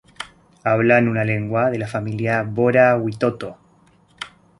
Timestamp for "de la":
1.69-1.85